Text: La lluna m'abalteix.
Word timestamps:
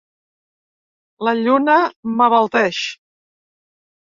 La 1.27 1.33
lluna 1.41 1.75
m'abalteix. 2.15 2.81